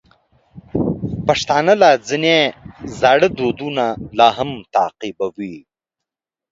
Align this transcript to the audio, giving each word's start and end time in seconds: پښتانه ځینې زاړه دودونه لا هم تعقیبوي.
پښتانه 1.27 1.73
ځینې 2.07 2.35
زاړه 2.99 3.27
دودونه 3.37 3.85
لا 4.17 4.29
هم 4.37 4.49
تعقیبوي. 4.75 5.55